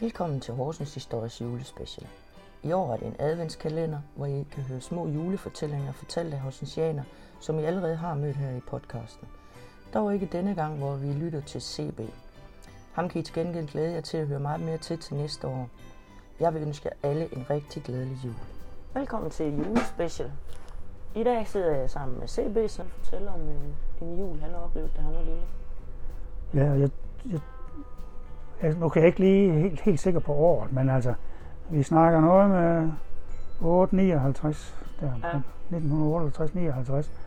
[0.00, 2.06] Velkommen til Horsens Histories julespecial.
[2.62, 7.02] I år er det en adventskalender, hvor I kan høre små julefortællinger fortalt af horsensianer,
[7.40, 9.28] som I allerede har mødt her i podcasten.
[9.94, 12.00] Dog ikke denne gang, hvor vi lytter til CB.
[12.92, 15.46] Ham kan I til gengæld glæde jer til at høre meget mere til til næste
[15.46, 15.68] år.
[16.40, 18.34] Jeg vil ønske jer alle en rigtig glædelig jul.
[18.94, 20.32] Velkommen til julespecial.
[21.14, 24.58] I dag sidder jeg sammen med CB, som fortæller om en, en jul, han har
[24.58, 25.42] oplevet, da han var lille.
[26.54, 26.90] Ja, jeg,
[27.30, 27.40] jeg,
[28.62, 31.14] jeg, nu kan jeg ikke lige helt, helt sikker på året, men altså,
[31.70, 32.90] vi snakker noget med
[33.60, 35.38] 859, der, Ja.
[35.70, 35.76] 1958-59,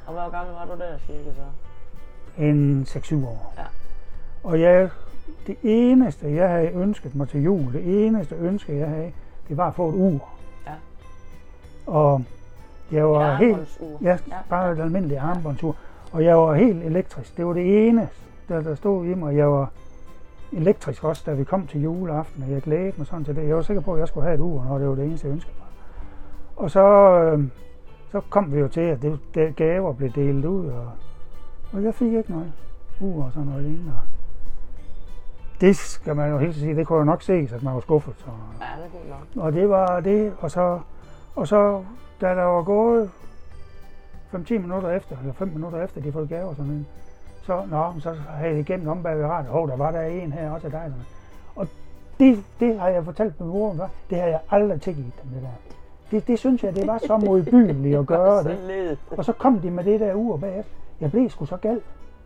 [0.08, 2.44] Og hvor gammel var du der, cirka så?
[2.44, 3.54] en 6-7 år.
[3.58, 3.64] Ja.
[4.44, 4.90] Og jeg,
[5.48, 9.12] det eneste, jeg havde ønsket mig til jul, det eneste ønske, jeg havde,
[9.50, 10.30] det var at få et ur.
[10.68, 10.72] Ja.
[11.88, 12.24] Og
[12.92, 14.18] jeg var Et helt, ja,
[14.50, 14.72] bare ja.
[14.72, 15.76] et almindeligt armbåndsur.
[16.12, 17.38] Og jeg var helt elektrisk.
[17.38, 18.16] Det var det eneste,
[18.50, 19.38] der, der stod i mig.
[19.38, 19.70] Jeg var
[20.52, 23.48] elektrisk også, da vi kom til juleaften, og jeg glædede mig sådan til det.
[23.48, 25.28] Jeg var sikker på, at jeg skulle have et ur, når det var det eneste,
[25.28, 25.68] jeg ønskede mig.
[26.56, 26.84] Og så,
[27.20, 27.44] øh,
[28.12, 30.92] så kom vi jo til, at det, det gaver blev delt ud, og,
[31.74, 32.54] og jeg fik ikke noget
[33.02, 33.94] ur og sådan noget lignende.
[35.62, 38.14] Det skal man jo helt sige, det kunne jeg nok se, at man var skuffet.
[38.18, 38.26] Så.
[38.62, 39.46] Ja, det godt nok.
[39.46, 40.80] Og det var det, og så,
[41.36, 41.84] og så
[42.22, 43.10] da der var gået
[44.34, 46.86] 5-10 minutter efter, eller 5 minutter efter, de fået gaver sådan noget,
[47.44, 50.32] så, nå, så havde de gennem om bag ved radiet, hov, der var der en
[50.34, 50.94] her også af dig.
[51.56, 51.68] Og
[52.20, 53.88] det, det har jeg fortalt min mor, før.
[54.10, 55.48] det har jeg aldrig tilgivet dem, det der.
[56.12, 58.58] Det, det synes jeg, det var så modbydeligt at gøre det.
[58.68, 58.98] led.
[59.18, 60.72] Og så kom de med det der ur bagefter.
[61.02, 61.82] Jeg blev sgu så gal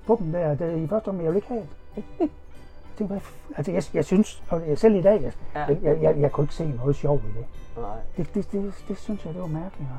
[0.07, 1.61] på dem der, der i første omgang, jeg ville ikke have
[1.95, 2.03] det.
[2.19, 3.22] Jeg tænkte,
[3.57, 5.59] altså jeg, jeg synes, og jeg- selv i dag, jeg, Ja.
[5.66, 7.45] jeg, jeg, jeg, jeg kunne ikke se noget sjov i det.
[7.77, 7.85] Nej.
[8.17, 9.89] Det, det, det, det synes jeg, det var mærkeligt.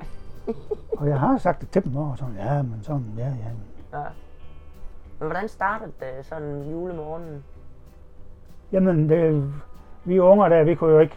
[0.98, 3.98] Og jeg har sagt det til dem også, sådan, ja, men sådan, ja, ja.
[3.98, 4.05] Ja.
[5.19, 7.45] Men hvordan startede det sådan julemorgenen?
[8.72, 9.53] Jamen, det,
[10.05, 11.14] vi unger der, vi kunne jo ikke,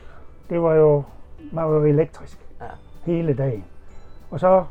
[0.49, 1.03] det var jo,
[1.51, 2.65] man var jo elektrisk Ja.
[3.05, 3.65] hele dagen.
[4.31, 4.65] Og så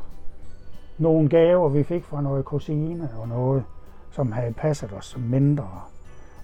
[0.98, 3.64] nogle gaver, vi fik fra noget kusine og noget,
[4.10, 5.68] som havde passet os som mindre.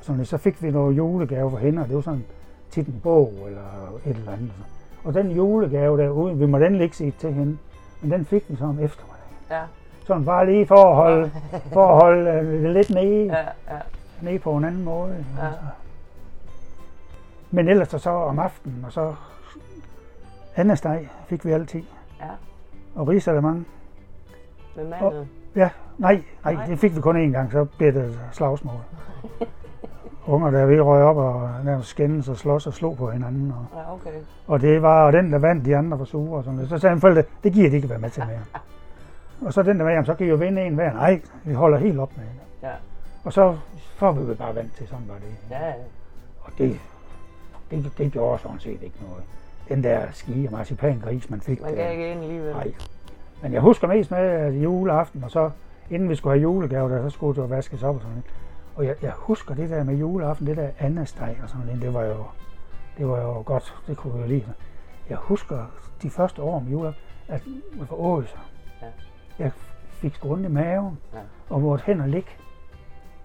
[0.01, 2.25] Sådan, så fik vi noget julegave fra hende, og det var sådan
[2.71, 4.53] tit en bog eller et eller andet.
[5.05, 7.59] Og den julegave derude, vi må den ikke sige til hende,
[8.03, 9.37] men den fik vi så om eftermiddagen.
[9.51, 9.63] Ja,
[10.05, 11.31] Sådan bare lige for at holde,
[11.73, 13.39] for at holde øh, det lidt nede, ja,
[13.75, 13.81] ja.
[14.23, 15.25] nede på en anden måde.
[15.39, 15.47] Ja.
[15.47, 15.61] Altså.
[17.51, 19.15] Men ellers så, så om aftenen, og så
[20.57, 21.83] anden steg fik vi altid.
[22.21, 22.27] Ja,
[22.95, 23.67] Og risalemang,
[24.77, 25.29] med manden.
[25.57, 26.67] ja, nej, nej, Nej.
[26.67, 28.75] det fik vi kun én gang, så blev det slagsmål.
[30.27, 33.53] Unger, der vi røg op og nærmest skændes og slås og slog på hinanden.
[33.53, 34.11] Og, Ja, okay.
[34.47, 36.37] og det var og den, der vandt, de andre var sure.
[36.39, 36.69] Og sådan noget.
[36.71, 38.39] Så sagde han forældre, det giver de ikke at være med til mere.
[39.45, 40.93] Og så den der med, jamen, så kan I jo vinde en hver.
[40.93, 42.69] Nej, vi holder helt op med det.
[42.69, 42.73] Ja,
[43.25, 43.57] Og så
[43.97, 45.51] får vi jo bare vant til, sådan var det.
[45.51, 45.73] ja.
[46.41, 46.81] Og det,
[47.71, 49.25] det, det gjorde sådan set ikke noget.
[49.69, 52.53] Den der ski og marcipangris, man fik Man gav ikke ind alligevel.
[52.53, 52.73] Nej.
[53.43, 55.51] Men jeg husker mest med at juleaften, og så
[55.91, 58.25] inden vi skulle have julegave, der, så skulle det jo vaskes op og sådan noget.
[58.77, 61.95] Og jeg, jeg husker det der med juleaften, det der andesteg og sådan noget, det
[61.95, 62.25] var jo,
[62.99, 64.45] det var jo godt, det kunne vi jo lide.
[65.11, 65.67] Jeg husker
[66.03, 67.43] de første år om juleaften, at
[67.79, 68.39] man foråede sig.
[68.83, 68.87] Ja.
[69.39, 69.53] Jeg
[69.89, 71.19] fik sgu ondt i maven, Ja.
[71.51, 72.31] og hen og ligge,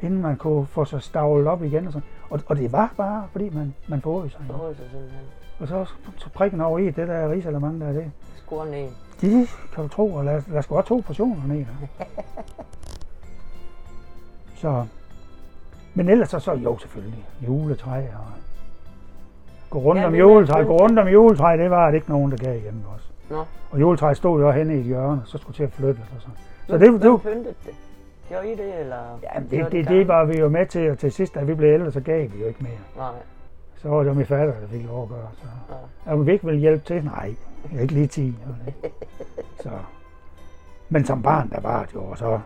[0.01, 1.87] inden man kunne få sig stavlet op igen.
[1.87, 2.07] Og, sådan.
[2.29, 4.41] Og, og det var bare, fordi man, man foråede sig.
[4.47, 5.21] Forhøjede sig simpelthen.
[5.59, 5.85] Og så,
[6.17, 8.89] så prikken over i det der risalemang der, det, Skruer ned.
[9.21, 11.57] det kan du tro, og lad, lad sgu have to portioner ned.
[11.65, 12.05] der.
[14.61, 14.85] så,
[15.93, 18.31] men ellers så, så jo selvfølgelig, juletræ og
[19.69, 22.37] gå rundt Ja, om juletræ, gå rundt om juletræ, det var det ikke nogen, der
[22.37, 23.05] gav hjemme også.
[23.29, 26.21] Nå, Og juletræet stod jo henne i et hjørne, så skulle til at flytte og
[26.21, 26.35] sådan.
[26.67, 27.73] Så hvem, det, det, hvem var- pyntede det?
[28.29, 29.19] Gjorde I det, eller?
[29.23, 31.43] ja, det, det, de det, det, var vi jo med til, og til sidst, da
[31.43, 32.79] vi blev ældre, så gav vi jo ikke mere.
[32.97, 33.11] Nej,
[33.77, 35.27] Så var det jo min fatter, der fik lov at gøre.
[35.41, 35.47] Så.
[36.05, 36.11] ja.
[36.11, 37.03] Og vi ikke ville hjælpe til?
[37.05, 37.35] Nej,
[37.71, 38.27] jeg er ikke lige 10.
[38.27, 38.91] jo, det.
[39.63, 39.69] Så.
[40.89, 42.39] Men som barn, der var det jo, så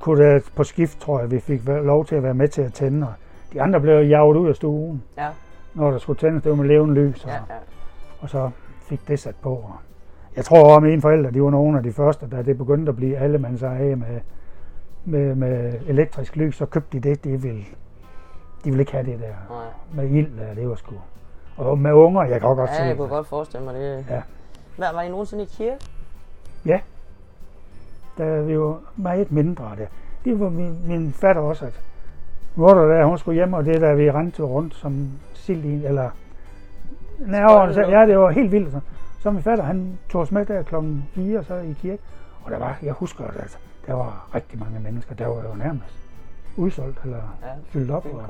[0.00, 2.72] kunne det på skift, tror jeg, vi fik lov til at være med til at
[2.72, 3.06] tænde.
[3.06, 3.12] Og
[3.52, 5.28] de andre blev jaget ud af stuen, Ja,
[5.74, 7.24] når der skulle tændes, det var med levende lys.
[7.24, 7.40] Og, ja, ja.
[8.20, 8.50] og så
[8.88, 9.50] fik det sat på.
[9.50, 9.74] Og
[10.36, 12.96] jeg tror, at mine forældre, de var nogle af de første, da det begyndte at
[12.96, 14.20] blive allemands eje med,
[15.04, 17.64] med, med elektrisk lys, så købte de det, de ville,
[18.64, 19.64] de ville ikke have det der Nej.
[19.94, 20.94] med ild, der, det var sgu.
[21.56, 22.96] Og med unger, jeg kan også godt Ja, se jeg det.
[22.98, 24.04] kunne godt forestille mig det.
[24.10, 24.22] Ja.
[24.76, 25.76] Hvad, var I nogensinde i kirke?
[28.18, 29.86] Da vi var meget mindre der.
[30.24, 31.80] Det var min, min fatter også, at
[32.54, 36.10] Mutter der, hun skulle hjem, og det der, vi rendte rundt som sild i, eller
[37.26, 38.72] nærmere, så, ja, det var helt vildt.
[38.72, 38.80] Så,
[39.20, 42.02] så min fatter, han tog os med der klokken 4, så i kirke,
[42.44, 45.98] og der var, jeg husker, at der var rigtig mange mennesker, der var jo nærmest
[46.56, 48.02] udsolgt, eller Ja, fyldt op.
[48.04, 48.20] det Og.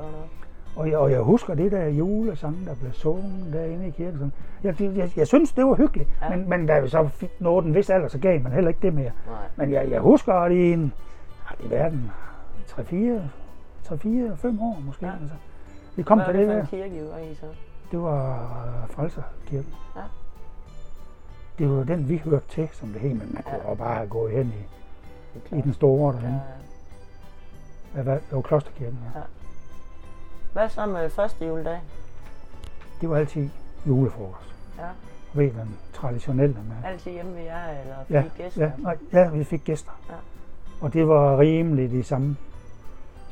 [0.77, 4.19] Og jeg, og jeg husker det der julesang, der blev sunget derinde i kirken.
[4.19, 4.33] Sådan.
[4.65, 6.37] Jeg, jeg, jeg, jeg synes, det var hyggeligt, Ja.
[6.37, 8.81] men, men da vi så fik nået en vis alder, så gav man heller ikke
[8.83, 9.11] det mere.
[9.27, 9.37] Nej.
[9.57, 10.93] Men jeg, jeg husker, at i en,
[11.61, 12.11] i verden,
[12.71, 12.83] 3-4,
[13.87, 15.07] 3-4, 5 år måske.
[15.07, 15.13] Ja.
[15.21, 15.35] Altså.
[15.97, 16.83] Vi kom Hvad til er det det for der.
[16.83, 17.47] en kirke, I var i så?
[17.91, 18.35] Det var
[18.83, 19.75] øh, Frelserkirken.
[19.97, 20.01] Ja.
[21.59, 23.69] Det var den, vi hørte til, som det hed, men man kunne Ja.
[23.69, 23.75] ja.
[23.75, 24.55] bare have gået hen
[25.53, 26.21] i, i den store Ja.
[26.21, 26.43] derinde.
[27.97, 28.03] Ja.
[28.03, 29.21] Hvad, det var Klosterkirken, ja.
[30.53, 31.81] Hvad så med første juledag?
[33.01, 33.49] Det var altid
[33.87, 34.55] julefrokost.
[34.79, 34.89] Ja.
[35.35, 36.91] Ved den traditionelle med.
[36.91, 38.63] Altid hjemme ved jer, eller Ja, fik gæster?
[38.65, 39.91] Ja, nej, ja, vi fik gæster.
[40.11, 40.15] Ja.
[40.81, 42.37] Og det var rimelig det samme,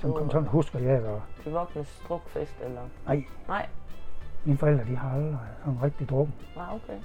[0.01, 1.03] som kom sådan, husker jeg.
[1.05, 2.81] Og, Til voksnes drukfest, eller?
[3.07, 3.67] nej, Nej.
[4.47, 6.35] Mine forældre, de har aldrig sådan rigtig drukket.
[6.57, 6.99] Nej, okay.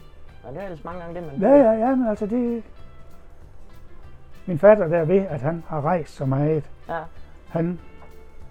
[0.44, 2.64] Nå, det er ellers mange gange det, man Ja, ja, ja, men altså det...
[4.46, 6.70] Min fatter der ved, at han har rejst så meget.
[6.90, 7.00] Ja,
[7.50, 7.80] Han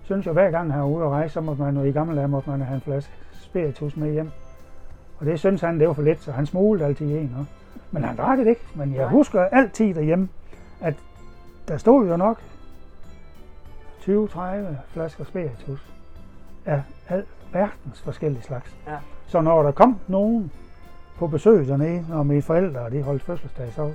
[0.03, 2.29] synes jo, hver gang han er ude at rejse, så måtte man i gamle dage
[2.29, 4.31] måtte man have en flaske spiritus med hjem.
[5.19, 7.37] Og det synes han, det var for lidt, så han smuglede altid en.
[7.39, 7.53] også.
[7.91, 8.67] Men han drak det ikke.
[8.75, 9.11] Men jeg Nej.
[9.11, 10.29] husker altid derhjemme,
[10.81, 10.95] at
[11.69, 12.41] der stod jo nok
[14.01, 14.39] 20-30
[14.87, 15.93] flasker spiritus
[16.67, 18.77] af al verdens forskellige slags.
[18.87, 18.97] Ja.
[19.27, 20.53] Så når der kom nogen
[21.19, 23.95] på besøg dernede, når mine forældre de holdt fødselsdag, så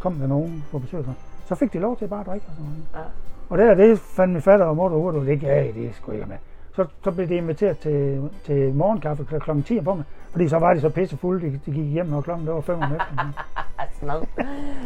[0.00, 1.04] kom der nogen på besøg,
[1.46, 2.84] så fik de lov til bare at drikke og sådan noget.
[2.94, 3.10] ja.
[3.50, 6.36] Og der, det fandt min fatter og ud, og det gav det skulle jeg med.
[6.76, 9.38] Så, så blev de inviteret til, til morgenkaffe kl.
[9.38, 9.62] kl.
[9.62, 12.20] 10 om formiddagen, fordi så var de så pisse fulde, de, de gik hjem, når
[12.20, 13.34] klokken det var 5 om eftermiddagen.
[13.98, 14.26] Snad.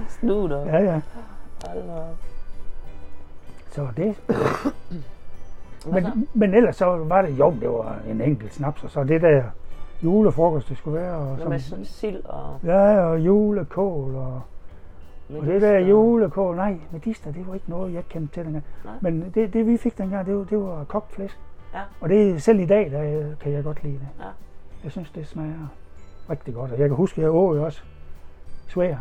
[0.08, 0.66] Snuder.
[0.66, 1.00] Ja, ja.
[1.66, 1.82] Hold.
[3.70, 4.14] Så det.
[5.92, 6.10] Hvad så?
[6.14, 9.22] Men, men ellers så var det, jo, det var en enkelt snaps, og så det
[9.22, 9.42] der
[10.02, 11.14] julefrokost, det skulle være.
[11.16, 12.56] Og Hvad med som, sådan sild og...
[12.64, 14.40] ja, og julekål, og,
[15.38, 18.64] og det der julekål, nej, medister, det var ikke noget, jeg kendte til dengang.
[18.84, 18.94] Nej.
[19.00, 21.38] Men det, det vi fik dengang, det var, det var kogt flæsk.
[21.74, 21.80] Ja.
[22.00, 24.08] Og det selv i dag, der kan jeg godt lide det.
[24.18, 24.28] Ja.
[24.84, 25.68] Jeg synes, det smager
[26.30, 26.72] rigtig godt.
[26.72, 27.82] Og jeg kan huske, at jeg åg også
[28.68, 28.88] svær.
[28.88, 28.96] Ja.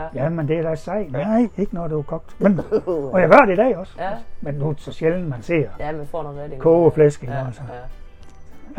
[0.00, 0.06] Ja.
[0.14, 1.06] ja, men det er da sej.
[1.10, 2.40] Nej, ikke når det er kogt.
[2.40, 3.92] Men, og jeg gør det i dag også.
[3.98, 4.10] Ja.
[4.40, 6.58] Men nu er det så sjældent, man ser Ja, man får noget rigtig.
[6.60, 7.24] kogeflæsk.
[7.24, 7.62] Ja, altså.
[7.68, 7.78] ja.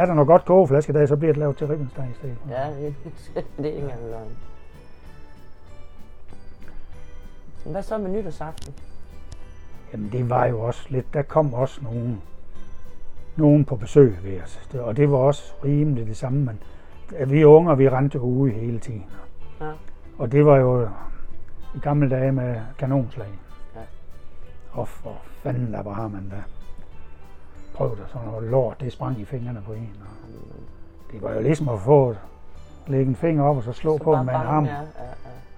[0.04, 2.38] Er der noget godt kogeflæsk i dag, så bliver det lavet til ribbensteg i stedet.
[2.50, 2.96] Ja, det,
[3.58, 4.28] det er ikke engang løgn.
[7.66, 8.74] Men Hvad så med nytårsaften?
[9.94, 12.22] Jamen det var jo også lidt, der kom også nogen,
[13.36, 14.68] nogen på besøg ved os.
[14.72, 16.60] Det- Og det var også rimelig det samme, men
[17.32, 19.06] vi unger, vi rendte ude hele tiden.
[20.18, 20.90] Og det var jo
[21.76, 23.28] i gamle dage med kanonslag.
[23.76, 23.82] Ja.
[24.72, 26.44] Og for fanden der var man da
[27.74, 29.96] prøvede sådan noget lort, det sprang i fingrene på en.
[30.02, 32.16] Og det var jo ligesom at få
[32.88, 34.66] lægge en finger op og så slå Så på med en arm.
[34.66, 34.84] Ja, ja, ja.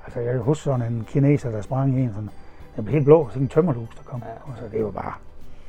[0.06, 2.30] Altså jeg kan huske sådan en kineser, der sprang i en sådan,
[2.76, 4.24] den blev helt blå, sådan en tømmerlus, der kom.
[4.26, 4.52] Ja.
[4.52, 5.14] Og så det var bare,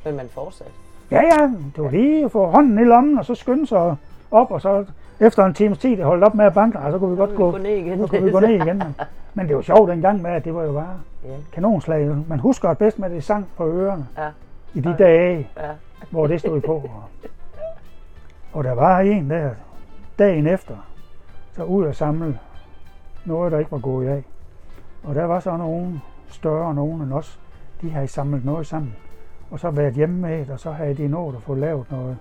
[0.05, 0.71] Men man fortsat.
[1.11, 3.95] ja ja, det var lige at få hånden i lommen, og så skynde sig
[4.31, 4.85] op, og så
[5.21, 7.51] efter en times tid, holdt op med at banke, og så kunne vi godt gå,
[7.51, 7.99] gå ned igen.
[7.99, 8.77] så kunne vi gå ned igen.
[8.77, 8.95] Men,
[9.33, 12.17] men det var sjovt dengang med, at det var jo bare Ja, kanonslag.
[12.27, 14.27] Man husker bedst med, det sang på ørerne ja,
[14.73, 14.95] i de Ja.
[14.95, 15.69] dage, ja.
[16.09, 16.73] hvor det stod på.
[16.73, 17.03] Og,
[18.53, 19.49] og der var en der
[20.19, 20.75] dagen efter,
[21.55, 22.39] så ud at samle
[23.25, 24.23] noget, der ikke var gået af.
[25.03, 27.39] Og der var så nogen større nogen end os,
[27.81, 28.95] de havde samlet noget sammen.
[29.51, 32.17] Og så været hjemme med det, og så havde de nået at få lavet noget,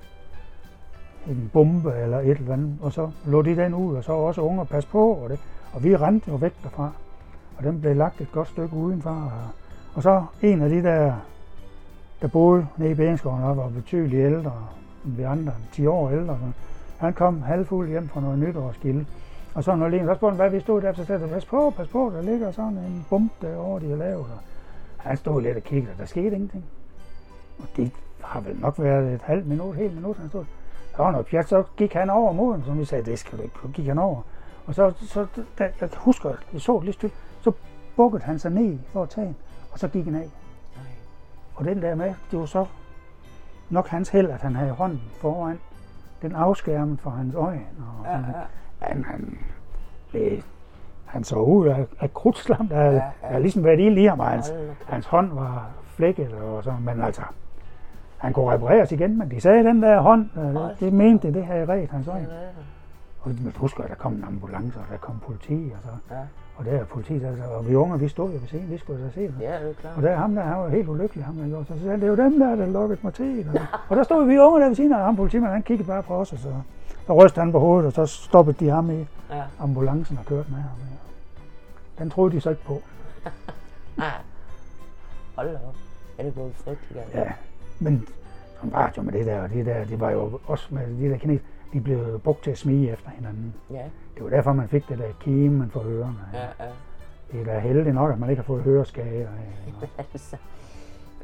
[1.27, 2.79] en bombe eller et eller andet.
[2.83, 5.13] Og så lå de den ud, og så også unger pas på.
[5.13, 5.39] Og, det.
[5.73, 6.91] og vi rendte jo væk derfra.
[7.59, 9.11] Og den blev lagt et godt stykke udenfor.
[9.11, 9.31] Og,
[9.95, 11.15] og så en af de der,
[12.23, 14.53] der boede nede i Bærenskoven og var betydeligt ældre
[15.05, 16.39] end vi andre, 10 år ældre.
[16.99, 19.07] Så han kom halvfuld hjem fra noget nytårsgilde.
[19.55, 21.73] Og så når Lene, så spurgte han, hvad vi stod der, så sagde pas på,
[21.77, 24.17] pas på, der ligger sådan en bombe derovre, de har lavet.
[24.17, 24.39] Og
[24.97, 26.65] han stod lidt og kiggede, og der skete ingenting.
[27.59, 30.45] Og det har vel nok været et halvt minut, helt minut, han stod.
[31.01, 33.39] Der var noget pjat, så gik han over mod den, som vi sagde, det skal
[33.39, 34.23] du ikke, så gik han over.
[34.67, 35.27] Og så, så
[35.59, 37.53] da, jeg husker, at vi så det lige stykke, så
[37.97, 39.35] bukkede han sig ned for at tage
[39.73, 40.31] og så gik han af.
[40.77, 40.87] Nej.
[41.55, 42.67] Og den der med, det var så
[43.71, 45.59] nok hans held, at han havde hånden foran
[46.23, 47.67] den afskærmet for hans øjne.
[47.79, 48.23] Og Ja, ja.
[48.79, 49.39] Han, han,
[50.13, 50.45] det,
[51.07, 52.93] han så ud af, af krudtslam, der, ja,
[53.23, 54.53] Ja, der ligesom været ild i ham, hans,
[54.87, 57.23] hans hånd var flækket og sådan, men altså,
[58.21, 61.35] han kunne repareres igen, men de sagde, den der hånd, øh, Hold det mente det,
[61.35, 62.27] det havde ret hans øjne.
[63.23, 66.21] Og man husker, at der kom en ambulance, og der kom politi, og, så, Ja.
[66.57, 69.05] og der er politi, der, og vi unge, vi stod jo ved scenen, vi skulle
[69.05, 69.35] da se det.
[69.41, 69.97] Ja, det er klart.
[69.97, 71.65] Og der ham der, han var helt ulykkelig, ham der gjorde.
[71.65, 73.47] Så sagde det er jo dem der, der lukkede mig til.
[73.55, 76.03] Og, og der stod vi unge der ved siden af ham, politimanden, han kiggede bare
[76.03, 76.53] på os, og så,
[77.07, 79.43] så rystede han på hovedet, og så stoppede de ham i Ja.
[79.61, 80.71] ambulancen og kørte med ham.
[81.99, 82.81] Den troede de så ikke på.
[85.37, 85.75] Hold da op.
[86.19, 87.15] Ja, det går frygteligt galt.
[87.27, 87.33] Ja,
[87.81, 88.09] men
[88.61, 91.17] som radio med det der, og det der, det var jo også med de der
[91.17, 93.55] kineser, de blev brugt til at smige efter hinanden.
[93.71, 93.85] Ja,
[94.15, 96.19] Det var derfor, man fik det der kime, man får ørerne.
[96.35, 96.71] ja, ja.
[97.33, 99.29] Det er da heldigt nok, at man ikke har fået høreskade.
[99.99, 100.37] altså,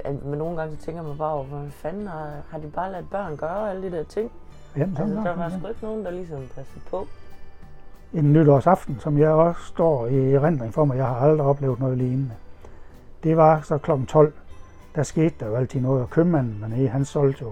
[0.04, 2.92] at- men nogle gange så tænker man bare over, hvad fanden har, har de bare
[2.92, 4.30] ladet børn gøre alle de der ting?
[4.76, 7.06] Jamen, Altså, der var sgu ikke nogen, der ligesom passede på.
[8.12, 11.98] En nytårsaften, som jeg også står i erindring for mig, jeg har aldrig oplevet noget
[11.98, 12.30] lignende.
[13.22, 13.90] Det var så kl.
[14.08, 14.32] 12.
[14.96, 17.50] Der skete der jo altid noget, og købmanden dernede, han solgte jo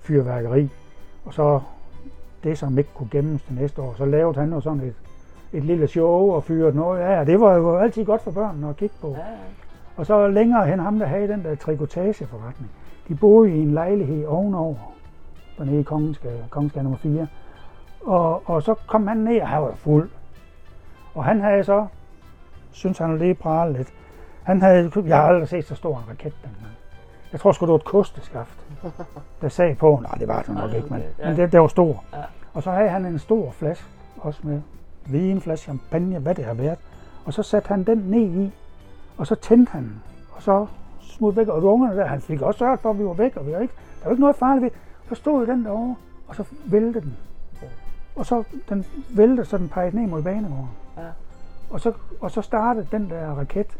[0.00, 0.70] fyrværkeri.
[1.24, 1.60] Og så
[2.44, 4.94] det, som ikke kunne gemmes til næste år, så lavede han jo sådan et,
[5.52, 7.20] et lille show og fyrede noget af.
[7.20, 9.08] Og det var jo altid godt for børnene at kigge på.
[9.08, 9.24] Ja, ja.
[9.96, 12.70] Og så længere hen ham, der havde den der trikotageforretning.
[13.08, 14.94] De boede i en lejlighed ovenover,
[15.58, 17.26] dernede i Kongensgade, Kongensgade nummer 4.
[18.00, 20.10] Og, og så kom han ned, og han var fuld.
[21.14, 21.86] Og han havde så,
[22.70, 23.92] synes han lige prale lidt,
[24.46, 26.72] han havde, jeg har aldrig set så stor en raket dengang.
[27.32, 28.58] Jeg tror sgu, det var et kosteskaft,
[29.40, 30.00] der sag på.
[30.02, 32.04] Nej, det var det nok Ej, ikke, men, men det, det var stor.
[32.54, 33.84] Og så havde han en stor flaske,
[34.16, 34.60] også med
[35.06, 36.78] vin, flaske champagne, hvad det har været.
[37.24, 38.52] Og så satte han den ned i,
[39.18, 39.92] og så tændte han,
[40.32, 40.66] og så
[41.00, 43.46] smut væk, og ungerne der, han fik også sørget for, at vi var væk, og
[43.46, 44.70] vi var ikke, der var ikke noget farligt ved.
[45.08, 45.94] Så stod den derovre,
[46.28, 47.16] og så væltede den.
[48.16, 48.84] Og så den
[49.16, 50.68] væltede, så den pegede ned mod banegården.
[50.96, 51.02] Ja.
[51.70, 53.76] Og så, og så startede den der raket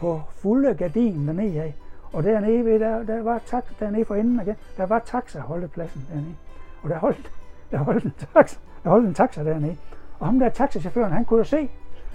[0.00, 1.74] på fulde gardin dernede af.
[2.12, 6.34] Og dernede ved, der, der var tax, dernede for enden igen, der var taxa-holdepladsen dernede.
[6.82, 7.30] Og der holdt,
[7.70, 9.76] der holdt en taxa, der holdt en taxa dernede.
[10.18, 11.70] Og ham der taxachaufføren, han kunne jo se,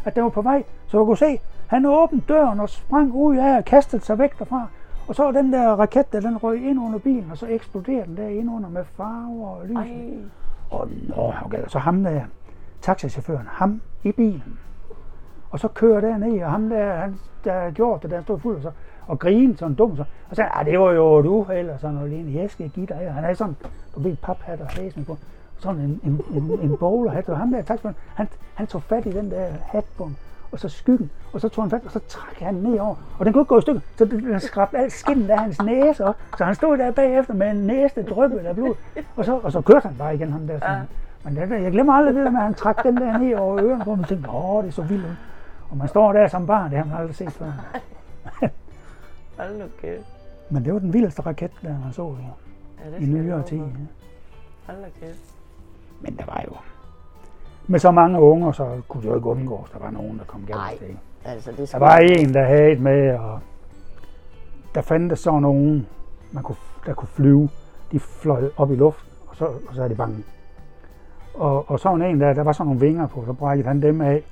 [0.06, 3.38] at den var på vej, så du kunne se, han åbnede døren og sprang ud
[3.38, 4.68] af og kastede sig væk derfra.
[5.08, 8.06] Og så var den der raket, der den røg ind under bilen, og så eksploderede
[8.06, 9.76] den der ind under med farver og lys.
[10.70, 12.22] Og nå, okay, så ham der,
[12.82, 14.60] taxachaufføren, ham i bilen.
[15.52, 18.40] Og så kører der ned, og ham der, han, der har gjort det, der stod
[18.40, 18.72] fuld, og, så,
[19.08, 21.96] og grinede sådan dum, så, og sagde, ah, det var jo et uheld, og sådan
[21.96, 23.56] noget lignende, jeg skal give dig, og han havde sådan,
[23.96, 25.18] du ved, paphat og hæsning på,
[25.60, 29.12] sådan en, en, en, en bowlerhat, og ham der taxachaufføren, han, han tog fat i
[29.12, 30.16] den der hat på ham,
[30.52, 33.26] og så skyggen, og så tog han fat, og så trak han ned over, og
[33.26, 36.16] den kunne ikke gå i stykker, så den, skrabte alt skinnet af hans næse op,
[36.38, 38.76] så han stod der bagefter med en næste dryppet af blod,
[39.16, 40.60] og så, og så kørte han bare igen, ham der.
[40.60, 40.76] Sådan.
[40.76, 40.82] Ja.
[41.24, 43.64] Men det, jeg glemmer aldrig det der med, at han trak den der ned over
[43.64, 45.06] ørerne på og tænkte, åh, det er så vildt.
[45.72, 47.52] Ud." Og man står der som barn, det har man aldrig set før.
[49.38, 50.06] hold nu kæft.
[50.50, 52.16] Men det var den vildeste raket, der man så jo,
[52.86, 53.58] Ja, det i nyere tid.
[53.58, 53.64] Ja.
[54.66, 55.36] Hold nu kæft.
[56.02, 56.56] Men der var jo,
[57.68, 60.42] med så mange unger, så kunne det jo ikke undgås, der var nogen, der kom
[60.46, 60.72] galt Nej.
[60.72, 60.96] afsted.
[61.26, 63.40] Altså, det Der var en, der havde et med, og
[64.76, 65.88] der fandtes så nogen,
[66.32, 67.50] man kunne, der kunne flyve.
[67.92, 70.24] De fløj op i luften, og så, og så er de bange.
[71.34, 73.82] Og, og så var en der, der var sådan nogle vinger på, så brækkede han
[73.82, 74.24] dem af.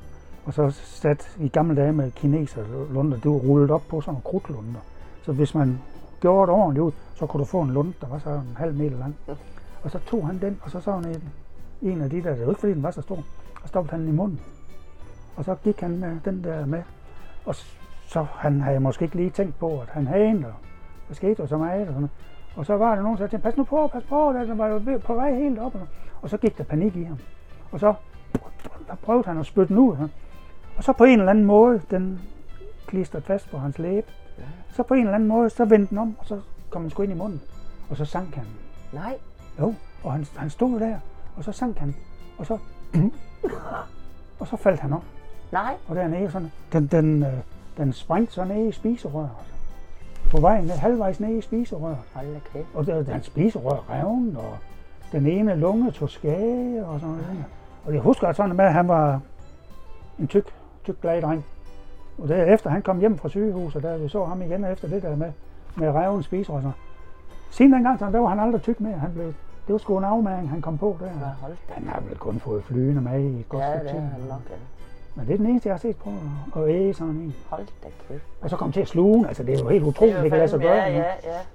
[0.45, 4.13] Og så sat i gamle dage med kineser lunder, det var rullet op på sådan
[4.13, 4.79] nogle krudtlunder.
[5.21, 5.79] Så hvis man
[6.21, 8.75] gjorde det ordentligt ud, så kunne du få en lund, der var så en halv
[8.75, 9.15] meter lang.
[9.83, 11.23] Og så tog han den, og så sådan en,
[11.81, 13.23] en af de der, det var ikke fordi den var så stor,
[13.63, 14.39] og stoppede han den i munden.
[15.35, 16.83] Og så gik han med den der med,
[17.45, 17.55] og
[18.07, 20.53] så han havde måske ikke lige tænkt på, at han havde en, og
[21.07, 21.81] der skete jo så meget.
[21.81, 22.11] Og, sådan noget.
[22.55, 24.99] og så var der nogen, der sagde, pas nu på, pas på, der var jo
[25.05, 25.75] på vej helt op.
[25.75, 25.87] Og,
[26.21, 27.17] og så gik der panik i ham.
[27.71, 27.93] Og så
[28.87, 30.09] der prøvede han at spytte den ud.
[30.79, 32.21] Og så på en eller anden måde, den
[32.87, 34.07] klistrede fast på hans læbe.
[34.73, 37.03] Så på en eller anden måde, så vendte den om, og så kom den sgu
[37.03, 37.41] ind i munden.
[37.89, 38.45] Og så sank han.
[38.93, 39.17] Nej,
[39.59, 40.97] Jo, og han, han stod der,
[41.37, 41.95] og så sank han.
[42.37, 42.57] Og så,
[44.39, 45.01] og så faldt han om.
[45.51, 45.75] nej.
[45.87, 47.33] Og dernede, sådan, den, den, øh,
[47.77, 49.29] den sprængte så ned i spiserøret.
[50.31, 51.97] På vejen ned, halvvejs ned i spiserøret.
[52.13, 52.67] Hold da kæft.
[52.73, 54.57] Og der, den spiserør revn, og
[55.11, 57.45] den ene lunge tog skade og sådan noget.
[57.85, 59.21] Og jeg husker sådan med, at han var
[60.19, 60.53] en tyk,
[60.93, 61.45] tyk glad dreng.
[62.17, 65.15] Og derefter han kom hjem fra sygehuset, der vi så ham igen efter det der
[65.15, 65.31] med,
[65.75, 65.87] med
[66.49, 66.71] og sådan.
[67.51, 68.93] Siden dengang, der var han aldrig tyk mere.
[68.97, 71.05] Han blev, det var sgu en afmæring, han kom på der.
[71.05, 71.73] Ja, hold da.
[71.73, 73.99] Han har vel kun fået flyene med i et godt Ja, stykke det tid.
[73.99, 74.55] han nok, ja.
[75.15, 76.09] Men det er den eneste, jeg har set på
[76.61, 77.35] at- æge sådan en.
[77.49, 78.23] Hold da kæft.
[78.41, 79.25] Og så kom til at sluge den.
[79.25, 80.73] Altså, det er jo helt utroligt, det, er kan lade sig gøre.
[80.75, 81.03] Ja, ja, ja.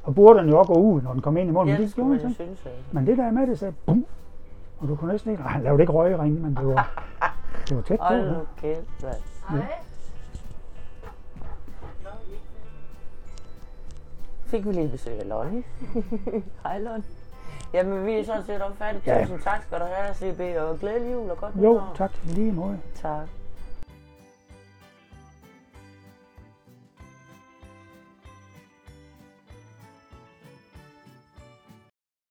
[0.02, 1.68] Og burde den jo også gå ud, når den kom ind i munden.
[1.74, 2.42] Ja, men det det gjorde altså.
[2.92, 4.04] Men det der med, det sagde bum.
[4.80, 5.42] Og du kunne næsten ikke...
[5.42, 7.02] Han lavede ikke røgring, men det var,
[7.68, 8.04] det var tæt på.
[8.04, 8.32] Hold ja.
[8.32, 9.14] nu kæft, mand.
[9.48, 9.78] Hej.
[14.46, 15.62] Fik vi lige besøg af Lonnie.
[16.64, 17.04] Hej, Lonnie.
[17.72, 19.06] Jamen, vi er sådan set omfattet.
[19.06, 19.20] Ja.
[19.20, 21.92] Tusind tak skal du have, CB, og glædelig jul og godt Jo, nytår.
[21.96, 22.10] tak.
[22.24, 22.80] Lige måde.
[22.94, 23.26] Tak.